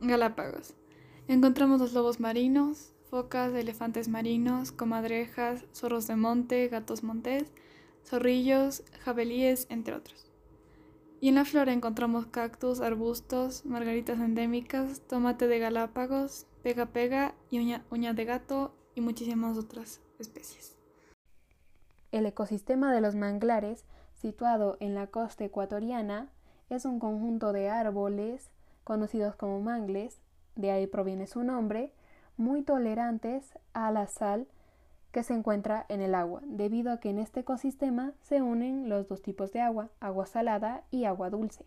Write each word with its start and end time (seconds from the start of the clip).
Galápagos. 0.00 0.74
Encontramos 1.26 1.80
los 1.80 1.92
lobos 1.92 2.20
marinos, 2.20 2.92
focas, 3.10 3.52
elefantes 3.54 4.08
marinos, 4.08 4.70
comadrejas, 4.70 5.64
zorros 5.74 6.06
de 6.06 6.14
monte, 6.14 6.68
gatos 6.68 7.02
montés, 7.02 7.50
zorrillos, 8.04 8.84
jabalíes, 9.00 9.66
entre 9.70 9.94
otros. 9.94 10.30
Y 11.20 11.30
en 11.30 11.34
la 11.34 11.44
flora 11.44 11.72
encontramos 11.72 12.26
cactus, 12.26 12.80
arbustos, 12.80 13.64
margaritas 13.66 14.20
endémicas, 14.20 15.00
tomate 15.00 15.48
de 15.48 15.58
Galápagos, 15.58 16.46
pega 16.62 16.86
pega 16.86 17.34
y 17.50 17.58
uña, 17.58 17.84
uña 17.90 18.14
de 18.14 18.24
gato 18.24 18.72
y 18.94 19.00
muchísimas 19.00 19.58
otras 19.58 20.00
especies. 20.20 20.76
El 22.12 22.24
ecosistema 22.24 22.92
de 22.92 23.00
los 23.00 23.16
manglares, 23.16 23.84
situado 24.14 24.76
en 24.78 24.94
la 24.94 25.08
costa 25.08 25.44
ecuatoriana, 25.44 26.30
es 26.70 26.84
un 26.84 27.00
conjunto 27.00 27.52
de 27.52 27.68
árboles 27.68 28.50
conocidos 28.88 29.36
como 29.36 29.60
mangles, 29.60 30.18
de 30.56 30.70
ahí 30.70 30.86
proviene 30.86 31.26
su 31.26 31.44
nombre, 31.44 31.92
muy 32.38 32.62
tolerantes 32.62 33.52
a 33.74 33.92
la 33.92 34.06
sal 34.06 34.48
que 35.12 35.22
se 35.22 35.34
encuentra 35.34 35.84
en 35.90 36.00
el 36.00 36.14
agua, 36.14 36.40
debido 36.46 36.90
a 36.90 36.98
que 36.98 37.10
en 37.10 37.18
este 37.18 37.40
ecosistema 37.40 38.14
se 38.22 38.40
unen 38.40 38.88
los 38.88 39.06
dos 39.06 39.20
tipos 39.20 39.52
de 39.52 39.60
agua, 39.60 39.90
agua 40.00 40.24
salada 40.24 40.84
y 40.90 41.04
agua 41.04 41.28
dulce. 41.28 41.66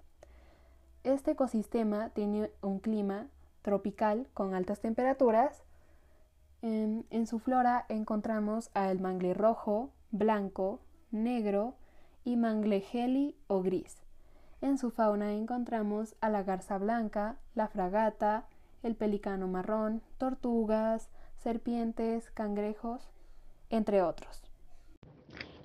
Este 1.04 1.32
ecosistema 1.32 2.10
tiene 2.10 2.49
un 2.62 2.80
clima 2.80 3.27
tropical 3.62 4.27
con 4.34 4.55
altas 4.55 4.80
temperaturas. 4.80 5.63
En, 6.63 7.27
su 7.27 7.38
flora 7.38 7.85
encontramos 7.88 8.72
al 8.74 8.99
mangle 8.99 9.35
rojo, 9.35 9.91
blanco, 10.10 10.80
negro 11.12 11.76
y 12.24 12.35
mangle 12.35 12.82
geli 12.82 13.35
o 13.46 13.62
gris. 13.62 14.01
En 14.62 14.78
su 14.78 14.92
fauna 14.92 15.34
encontramos 15.34 16.16
a 16.22 16.30
la 16.30 16.44
garza 16.44 16.78
blanca, 16.78 17.36
la 17.56 17.68
fragata, 17.68 18.46
el 18.84 18.96
pelicano 18.96 19.48
marrón, 19.48 20.04
tortugas, 20.20 21.10
serpientes, 21.38 22.30
cangrejos, 22.30 23.10
entre 23.72 24.04
otros. 24.04 24.44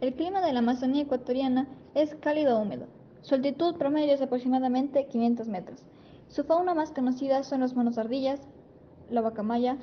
El 0.01 0.15
clima 0.15 0.41
de 0.41 0.55
la 0.55 0.61
Amazonía 0.61 1.03
ecuatoriana 1.03 1.69
es 1.95 2.15
cálido 2.15 2.59
húmedo. 2.59 2.87
Su 3.21 3.35
altitud 3.35 3.77
promedio 3.77 4.15
es 4.15 4.23
aproximadamente 4.23 5.07
500 5.09 5.47
metros. 5.49 5.83
Su 6.29 6.45
fauna 6.45 6.75
más 6.75 6.91
conocida 6.91 7.43
son 7.43 7.61
los 7.61 7.77
monos 7.77 7.99
ardillas, 7.99 8.41
la 9.11 9.21
bacamaya, 9.21 9.77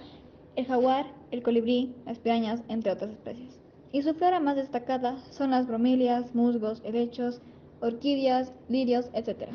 el 0.55 0.65
jaguar, 0.65 1.05
el 1.29 1.43
colibrí, 1.43 1.95
las 2.07 2.17
pirañas, 2.17 2.63
entre 2.67 2.91
otras 2.91 3.11
especies. 3.11 3.59
Y 3.91 4.01
su 4.01 4.15
flora 4.15 4.39
más 4.39 4.55
destacada 4.55 5.19
son 5.29 5.51
las 5.51 5.67
bromelias, 5.67 6.33
musgos, 6.33 6.81
helechos, 6.83 7.41
orquídeas, 7.83 8.53
lirios, 8.69 9.09
etc. 9.13 9.49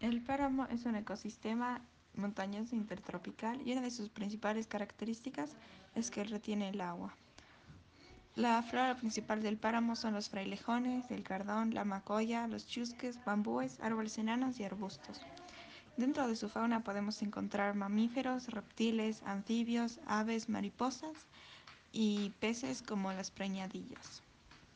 El 0.00 0.20
páramo 0.20 0.66
es 0.66 0.84
un 0.84 0.94
ecosistema 0.94 1.80
montañoso 2.14 2.76
intertropical 2.76 3.66
y 3.66 3.72
una 3.72 3.80
de 3.80 3.90
sus 3.90 4.10
principales 4.10 4.66
características 4.66 5.56
es 5.94 6.10
que 6.10 6.22
retiene 6.22 6.68
el 6.68 6.82
agua. 6.82 7.16
La 8.36 8.62
flora 8.62 8.94
principal 8.94 9.42
del 9.42 9.56
páramo 9.56 9.96
son 9.96 10.12
los 10.12 10.28
frailejones, 10.28 11.10
el 11.10 11.22
cardón, 11.22 11.72
la 11.72 11.84
macoya, 11.84 12.46
los 12.46 12.68
chusques, 12.68 13.18
bambúes, 13.24 13.80
árboles 13.80 14.18
enanos 14.18 14.60
y 14.60 14.64
arbustos. 14.64 15.22
Dentro 15.96 16.28
de 16.28 16.36
su 16.36 16.50
fauna 16.50 16.84
podemos 16.84 17.22
encontrar 17.22 17.74
mamíferos, 17.74 18.48
reptiles, 18.48 19.22
anfibios, 19.24 19.98
aves, 20.06 20.50
mariposas 20.50 21.26
y 21.90 22.30
peces 22.38 22.82
como 22.82 23.12
las 23.12 23.30
preñadillas. 23.30 24.22